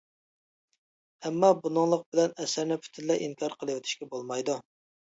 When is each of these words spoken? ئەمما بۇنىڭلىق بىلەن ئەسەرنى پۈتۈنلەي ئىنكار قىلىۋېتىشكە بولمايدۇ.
ئەمما 1.27 1.51
بۇنىڭلىق 1.65 2.09
بىلەن 2.15 2.35
ئەسەرنى 2.47 2.81
پۈتۈنلەي 2.87 3.23
ئىنكار 3.29 3.59
قىلىۋېتىشكە 3.63 4.15
بولمايدۇ. 4.17 4.63